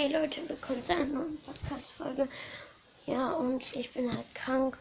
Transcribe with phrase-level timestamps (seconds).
[0.00, 2.26] Hey Leute, willkommen zu einer neuen Podcast-Folge.
[3.04, 4.78] Ja, und ich bin halt krank.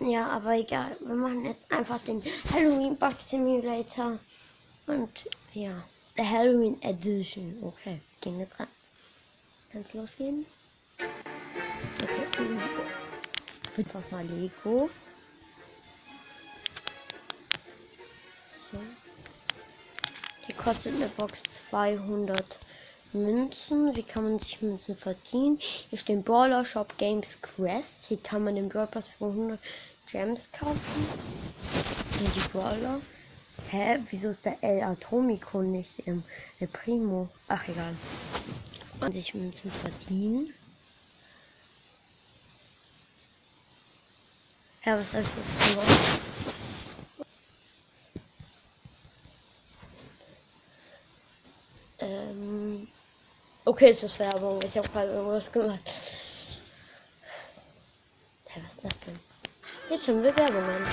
[0.00, 0.94] Ja, aber egal.
[1.00, 4.18] Wir machen jetzt einfach den Halloween Bug Simulator.
[4.86, 5.82] Und ja,
[6.14, 7.56] der Halloween Edition.
[7.62, 8.66] Okay, gehen wir dran.
[9.72, 10.44] Kann's losgehen?
[12.02, 12.26] Okay,
[13.78, 14.90] einfach mal Lego.
[18.70, 18.78] So.
[20.44, 22.58] Hier kostet eine Box 200
[23.12, 23.94] Münzen.
[23.96, 25.58] Wie kann man sich Münzen verdienen?
[25.60, 28.06] Hier steht Brawler Shop Games Quest.
[28.06, 29.58] Hier kann man den Brawl Pass für 100
[30.10, 31.06] Gems kaufen.
[32.18, 33.00] Hier die Brawler.
[33.70, 33.98] Hä?
[34.10, 36.22] Wieso ist der El Atomico nicht im
[36.58, 37.28] El Primo?
[37.48, 37.94] Ach, egal.
[39.00, 40.52] Und sich Münzen verdienen.
[44.84, 46.19] Ja, was soll ich jetzt
[53.80, 54.60] Okay, ist das Werbung.
[54.62, 55.80] Ich habe gerade irgendwas gemacht.
[58.48, 59.18] Hä, was ist das denn?
[59.88, 60.84] Jetzt haben wir Werbungen.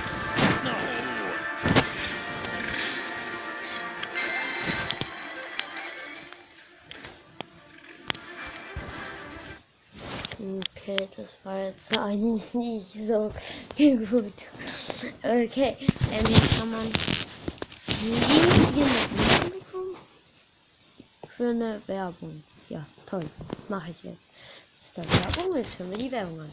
[10.71, 13.33] Okay, das war jetzt eigentlich nicht so
[13.97, 14.33] gut.
[15.23, 15.75] Okay,
[16.09, 16.99] ähm, hier kann man noch
[19.49, 19.97] bekommen
[21.35, 22.43] für eine Werbung.
[22.69, 23.23] Ja, toll.
[23.69, 24.17] Mache ich jetzt.
[24.71, 25.55] Das ist dann Werbung.
[25.55, 26.51] Jetzt hören wir die Werbung an.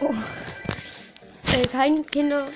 [0.00, 0.14] Oh.
[1.52, 2.46] Äh, kein Kinder.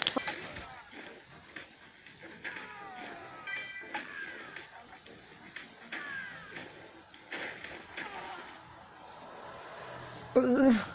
[10.35, 10.93] Okay.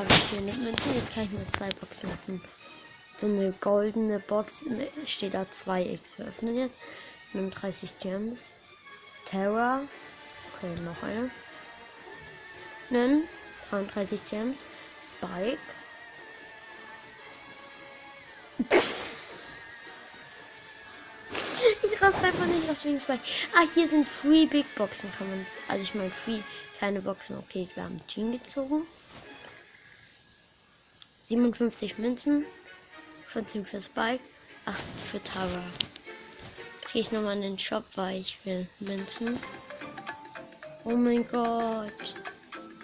[0.00, 0.88] Habe ich hier eine Münze?
[0.94, 2.40] Jetzt kann ich mir zwei Boxen öffnen.
[3.20, 4.64] So eine goldene Box.
[5.04, 6.16] Steht da 2x.
[6.16, 6.74] Wir öffnen jetzt.
[7.34, 8.54] 39 Gems.
[9.26, 9.82] Terra.
[10.54, 11.30] Okay, noch eine.
[12.88, 13.24] Nen.
[13.68, 14.60] 33 Gems.
[15.06, 15.58] Spike.
[21.82, 23.22] Ich raste einfach nicht was wegen Spike.
[23.54, 25.12] Ah, hier sind Free Big Boxen.
[25.18, 25.46] Kann man.
[25.68, 26.40] Also ich meine Free
[26.78, 27.36] kleine Boxen.
[27.36, 28.86] Okay, wir haben Jean gezogen.
[31.30, 32.44] 57 Münzen.
[33.32, 34.22] 14 für Spike.
[34.64, 34.76] 8
[35.12, 35.62] für Tara.
[36.80, 39.38] Jetzt gehe ich nochmal in den Shop, weil ich will Münzen.
[40.82, 42.16] Oh mein Gott.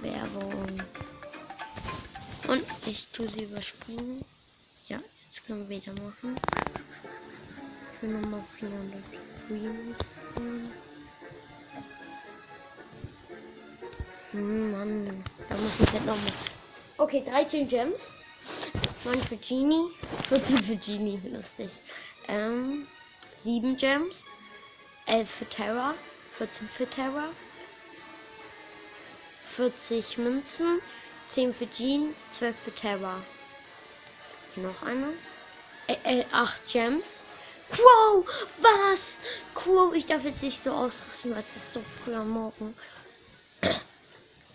[0.00, 0.80] Werbung.
[2.46, 4.24] Und ich tue sie überspringen.
[4.86, 6.36] Ja, jetzt können wir wieder machen.
[7.96, 9.02] Ich will nochmal 400
[9.48, 10.72] Freems holen.
[14.30, 16.32] Hm, Mann, da muss ich halt nochmal.
[16.98, 18.12] Okay, 13 Gems.
[19.04, 19.90] 9 für Genie.
[20.28, 21.70] 14 für Genie, lustig.
[22.28, 22.86] Ähm,
[23.44, 24.22] 7 Gems.
[25.06, 25.94] 11 für Terra.
[26.38, 27.28] 14 für Terra.
[29.46, 30.80] 40 Münzen.
[31.28, 32.14] 10 für Jean.
[32.32, 33.22] 12 für Terra.
[34.56, 35.12] Noch eine.
[35.86, 37.20] Äh, äh, 8 Gems.
[37.70, 38.26] Wow,
[38.58, 39.18] was?
[39.64, 42.74] Cool, ich darf jetzt nicht so ausrasten, weil es ist so früh am Morgen.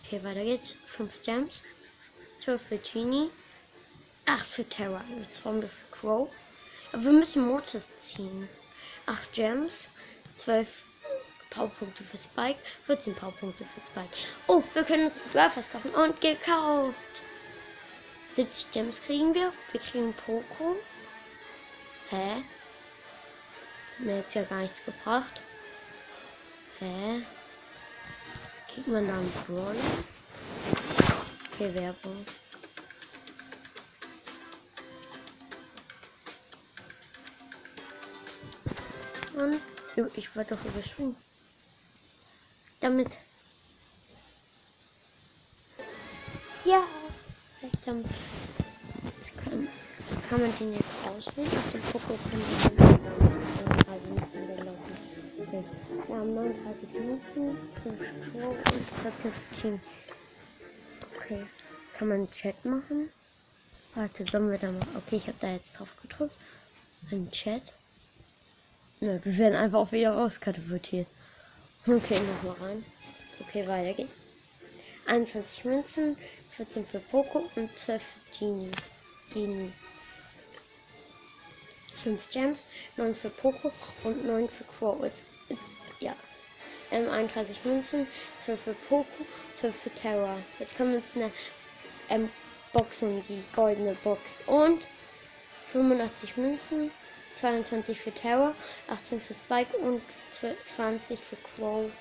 [0.04, 0.76] Okay, weiter geht's.
[0.88, 1.64] 5 Gems.
[2.44, 3.30] 12 für Genie.
[4.26, 5.02] 8 für Terra.
[5.20, 6.30] Jetzt brauchen wir für Crow.
[6.92, 8.48] Aber wir müssen Mortis ziehen.
[9.06, 9.88] 8 Gems.
[10.38, 10.84] 12
[11.50, 12.60] Powerpunkte für Spike.
[12.86, 14.10] 14 Powerpunkte für Spike.
[14.48, 15.90] Oh, wir können uns Burfers kaufen.
[15.92, 16.96] Und gekauft.
[18.30, 19.52] 70 Gems kriegen wir.
[19.72, 20.78] Wir kriegen Poco.
[22.10, 22.44] Hä?
[24.00, 25.42] Mir jetzt ja gar nichts gebracht.
[26.80, 27.22] Hä?
[28.74, 29.76] Kriegt man da einen Brawler?
[31.54, 32.26] Okay, Werbung.
[39.42, 39.60] Und
[40.16, 41.16] ich war doch überschwungen.
[42.80, 43.10] Damit.
[46.64, 46.84] Ja.
[47.86, 48.06] Damit.
[49.18, 49.68] Jetzt kann,
[50.30, 51.50] kann man den jetzt auswählen.
[51.58, 53.12] Auf dem Poko können wir den
[55.40, 55.64] Okay.
[56.08, 58.00] Wir haben 39 Minuten, 5
[58.32, 59.80] Show und 14 Team.
[61.16, 61.46] Okay.
[61.98, 63.10] Kann man Chat machen?
[63.96, 64.82] Warte, sollen wir da mal.
[64.96, 66.36] Okay, ich habe da jetzt drauf gedrückt.
[67.12, 67.74] Ein Chat.
[69.04, 71.08] Nö, wir werden einfach auch wieder rauskatapultiert.
[71.88, 72.86] Okay, nochmal rein.
[73.40, 74.12] Okay, weiter geht's.
[75.08, 76.16] 21 Münzen,
[76.52, 78.72] 14 für Poco und 12 für Genie.
[79.34, 79.74] Genie.
[81.96, 82.66] 5 Gems,
[82.98, 83.72] 9 für Poco
[84.04, 84.66] und 9 für.
[85.04, 85.62] Jetzt, jetzt,
[86.00, 86.16] ja.
[86.92, 88.06] ähm, 31 Münzen,
[88.38, 89.26] 12 für Poco,
[89.60, 90.38] 12 für Terra.
[90.60, 91.32] Jetzt können wir uns eine
[92.10, 92.30] ähm,
[92.72, 94.44] Box und die goldene Box.
[94.46, 94.84] Und
[95.72, 96.92] 85 Münzen,
[97.42, 98.54] 22 für Terra,
[98.88, 100.02] 18 für Spike und
[100.76, 101.92] 20 für Crow.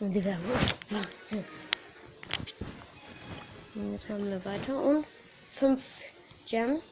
[0.00, 0.56] Und die Werbung.
[3.92, 5.04] Jetzt haben wir weiter und
[5.54, 6.02] 5
[6.46, 6.90] Gems,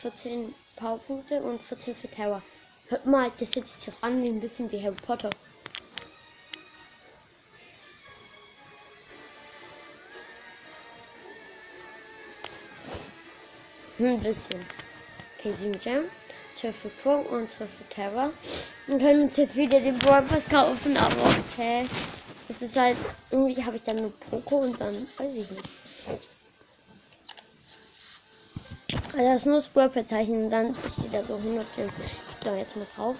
[0.00, 2.42] 14 Powerpunkte und 14 für Terror.
[2.88, 5.28] Hört mal, das hört sich an wie ein bisschen wie Harry Potter.
[13.98, 14.64] Ein bisschen.
[15.38, 16.12] Okay, 7 Gems,
[16.54, 18.32] 12 für Pro und 12 für Terror.
[18.86, 21.86] Wir können uns jetzt wieder den Brawl kaufen, aber okay.
[22.48, 22.96] Das ist halt,
[23.30, 26.37] irgendwie habe ich dann nur Poco und dann weiß ich nicht.
[29.18, 31.92] Das ist nur Brawl-Zeichen und dann steht da so 100 Gems.
[31.98, 33.16] Ich da jetzt mal drauf.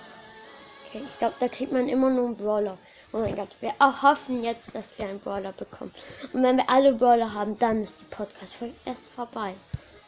[0.86, 2.78] Okay, ich glaube, da kriegt man immer nur einen Brawler.
[3.12, 5.92] Oh mein Gott, wir hoffen jetzt, dass wir einen Brawler bekommen.
[6.32, 9.54] Und wenn wir alle Brawler haben, dann ist die Podcast-Folge erst vorbei.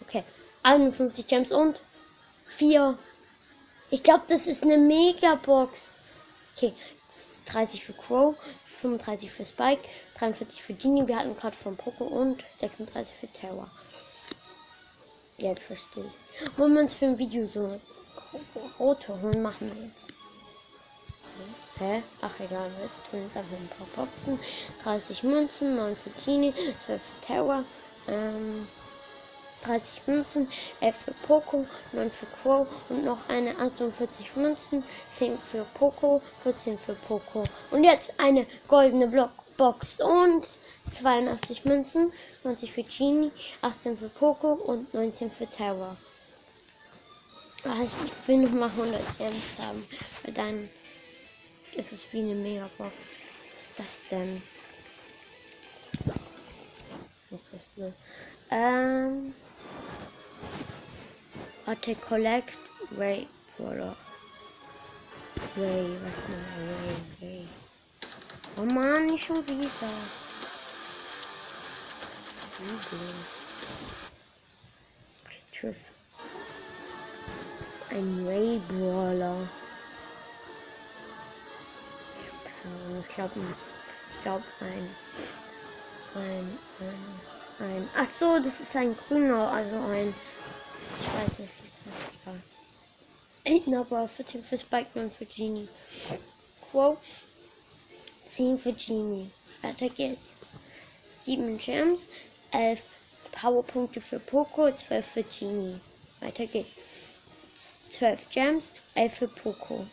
[0.03, 0.23] Okay,
[0.63, 1.81] 51 Gems und
[2.47, 2.97] 4.
[3.91, 5.97] Ich glaube, das ist eine Mega-Box.
[6.57, 6.73] Okay,
[7.47, 8.37] 30 für Crow,
[8.81, 9.83] 35 für Spike,
[10.19, 13.69] 43 für Genie, wir hatten gerade von Poco und 36 für Terror.
[15.41, 16.59] Jetzt verstehe ich.
[16.59, 17.81] Wollen wir uns für ein Video so
[18.79, 20.09] rote holen, machen wir jetzt.
[21.79, 22.03] Hä?
[22.21, 24.39] Ach egal, wir tun jetzt einfach ein paar Boxen.
[24.83, 26.53] 30 Münzen, 9 für Genie,
[26.85, 27.65] 12 für Terror,
[28.07, 28.69] ähm,
[29.65, 30.47] 30 Münzen,
[30.81, 34.85] 11 für Poco, 9 für Crow und noch eine 48 Münzen,
[35.15, 37.45] 10 für Poco, 14 für Poco.
[37.71, 40.47] Und jetzt eine goldene Blockbox und
[40.91, 42.13] 82 Münzen,
[42.45, 43.31] 90 für Genie,
[43.63, 45.97] 18 für Poco und 19 für Terror.
[47.65, 49.87] Also ich will noch mal 100 Gems haben,
[50.25, 50.71] weil dann
[51.77, 52.93] ist es wie eine Megabox.
[53.55, 54.43] Was ist das denn?
[58.51, 59.35] Ähm.
[61.65, 62.59] Warte, Collect
[62.99, 63.29] Ray
[63.59, 63.95] oder
[65.57, 67.49] Ray, was mal Ray, Ray.
[68.57, 69.71] Oh man, nicht schon wieder.
[75.51, 75.77] Tschüss.
[77.59, 79.49] Das ist ein Ray Brawler.
[83.01, 83.33] Ich glaube,
[84.17, 84.91] ich glaube ein,
[86.15, 87.89] ein, ein, ein.
[87.97, 90.15] Ach so, das ist ein grüner, also ein.
[91.01, 91.53] Ich weiß nicht.
[93.45, 93.81] Egal.
[93.81, 95.69] aber 14 für Spike und für Genie.
[96.71, 96.99] Quo
[98.27, 99.31] 10 für Genie.
[99.63, 100.31] Weiter geht's.
[101.17, 102.01] 7 Gems,
[102.53, 102.83] 11
[103.33, 105.81] Powerpunkte für Poco, 12 für Genie.
[106.21, 106.69] Weiter geht's.
[107.89, 109.87] 12 Gems, 11 für Poco.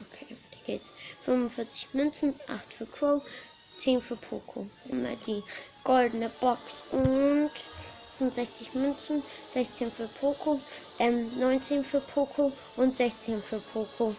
[0.00, 0.90] Okay, weiter geht's.
[1.24, 3.22] 45 Münzen, 8 für Crow,
[3.78, 4.66] 10 für Poco.
[4.88, 5.42] Immer die
[5.84, 6.60] goldene Box
[6.92, 7.50] und
[8.18, 9.22] 65 Münzen,
[9.52, 10.60] 16 für Poco,
[10.98, 14.14] ähm, 19 für Poco und 16 für Poco.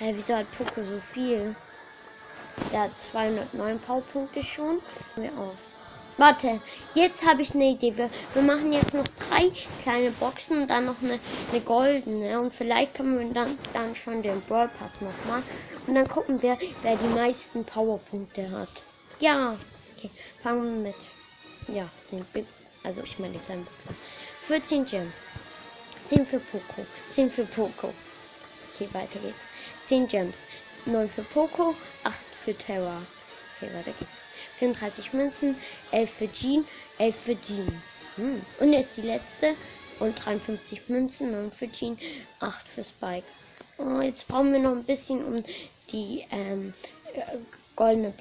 [0.00, 1.56] Äh, wieso hat Poco so viel?
[2.72, 4.80] Der hat 209 Powerpunkte schon.
[5.16, 5.73] Wir auf.
[6.16, 6.60] Warte,
[6.94, 7.96] jetzt habe ich eine Idee.
[7.96, 9.50] Wir, wir, machen jetzt noch drei
[9.82, 11.18] kleine Boxen und dann noch eine,
[11.50, 12.40] eine goldene.
[12.40, 15.44] Und vielleicht können wir dann, dann schon den Brawl Pass noch machen.
[15.86, 18.68] Und dann gucken wir, wer die meisten Powerpunkte hat.
[19.18, 19.56] Ja.
[19.96, 20.10] Okay,
[20.42, 21.76] fangen wir mit.
[21.76, 22.46] Ja, den Big
[22.84, 23.94] also ich meine die kleinen Boxer.
[24.46, 25.22] 14 Gems.
[26.06, 26.86] 10 für Poco.
[27.10, 27.92] 10 für Poco.
[28.72, 29.38] Okay, weiter geht's.
[29.84, 30.44] 10 Gems.
[30.84, 31.74] 9 für Poco.
[32.04, 33.00] 8 für Terra.
[33.56, 34.23] Okay, weiter geht's.
[34.64, 35.56] 34 Münzen.
[35.90, 36.64] 11 für Jean.
[36.98, 37.82] 11 für Jean.
[38.16, 38.42] Hm.
[38.60, 39.54] Und jetzt die letzte.
[40.00, 41.32] Und 53 Münzen.
[41.32, 41.98] 9 für Jean.
[42.40, 43.26] 8 für Spike.
[43.78, 45.42] Oh, jetzt brauchen wir noch ein bisschen, um
[45.90, 46.72] die ähm,
[47.12, 47.20] äh,
[47.76, 48.12] goldene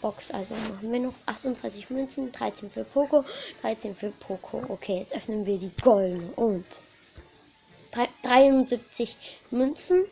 [0.00, 0.30] Box.
[0.30, 3.24] Also machen wir noch 38 Münzen, 13 für Poco,
[3.60, 4.62] 13 für Poco.
[4.68, 6.64] Okay, jetzt öffnen wir die goldene und
[8.22, 9.16] 73
[9.50, 10.06] Münzen,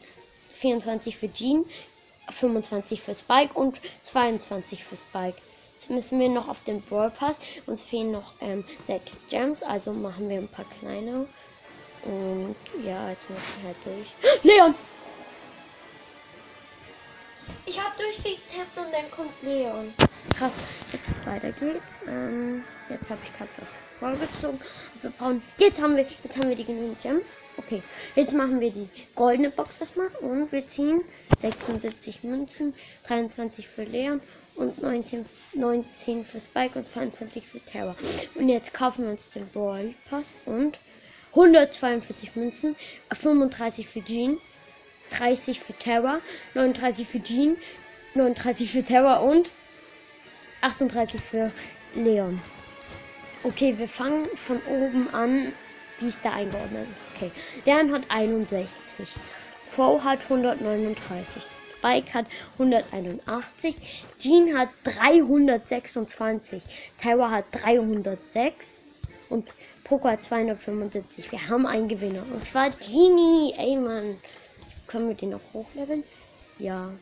[0.52, 1.64] 24 für Jean,
[2.30, 5.38] 25 für Spike und 22 für Spike.
[5.80, 7.38] Jetzt müssen wir noch auf den Brawl Pass.
[7.64, 11.26] Uns fehlen noch ähm, 6 Gems, also machen wir ein paar kleine.
[12.04, 14.42] Und ja, jetzt muss ich halt durch.
[14.42, 14.75] Leon!
[17.64, 19.94] Ich habe durchgetappt und dann kommt Leon.
[20.37, 20.60] Krass.
[20.92, 22.00] Jetzt weiter geht's.
[22.06, 24.60] Ähm, jetzt habe ich gerade was vorgezogen.
[25.00, 25.42] Wir brauchen.
[25.56, 26.06] Jetzt haben wir.
[26.22, 27.25] Jetzt haben wir die genügend Gems.
[27.56, 27.82] Okay,
[28.16, 31.02] jetzt machen wir die goldene Box erstmal und wir ziehen
[31.40, 32.75] 76 Münzen,
[33.06, 34.20] 23 für Leon
[34.57, 37.97] und 19, 19 für Spike und 22 für Terror.
[38.35, 40.78] Und jetzt kaufen wir uns den Brawl Pass und
[41.30, 42.76] 142 Münzen,
[43.12, 44.38] 35 für Jean,
[45.11, 46.21] 30 für Terror,
[46.54, 47.57] 39 für Jean,
[48.14, 49.50] 39 für Terror und
[50.62, 51.52] 38 für
[51.95, 52.40] Leon.
[53.42, 55.52] Okay, wir fangen von oben an,
[56.00, 57.09] wie es da eingeordnet ist.
[57.14, 57.30] Okay,
[57.64, 59.14] Leon hat 61,
[59.75, 61.42] Crow hat 139,
[61.80, 62.26] Spike hat
[62.58, 63.75] 181,
[64.18, 66.62] Jean hat 326,
[67.00, 68.80] Terror hat 306
[69.30, 71.32] und Poco hat 275.
[71.32, 72.22] Wir haben einen Gewinner.
[72.30, 73.54] Und zwar Genie.
[73.56, 74.18] Ey, Mann.
[74.87, 76.04] Können wir den noch hochleveln?
[76.58, 76.92] Ja.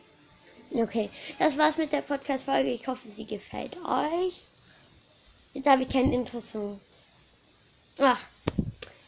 [0.71, 1.09] Okay,
[1.39, 2.71] das war's mit der Podcast-Folge.
[2.71, 4.43] Ich hoffe, sie gefällt euch.
[5.53, 6.79] Jetzt habe ich kein Interesse.
[7.99, 8.21] Ach,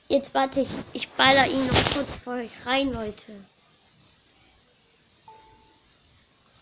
[0.09, 0.69] jetzt warte ich.
[0.93, 3.33] Ich baller ihn noch kurz vor euch rein, Leute.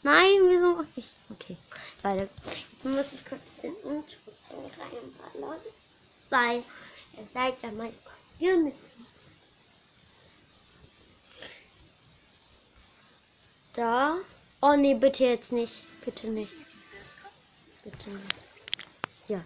[0.02, 1.10] Nein, wieso mach ich?
[1.30, 1.58] Okay,
[2.04, 5.60] Leute, jetzt muss ich kurz den Intro-Song reinballern.
[6.30, 6.64] Weil
[7.18, 7.94] ihr seid ja mein
[8.38, 8.78] Community.
[13.74, 14.18] Da.
[14.62, 15.84] Oh nee, bitte jetzt nicht.
[16.06, 16.52] Bitte nicht.
[17.84, 18.36] Bitte nicht.
[19.28, 19.44] Ja.